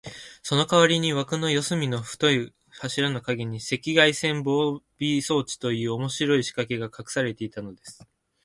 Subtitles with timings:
[0.41, 8.03] そのかわりに、わくの四すみの太い柱のかげに、赤外線防備装置という、おそろしいしかけがかくされていたのです。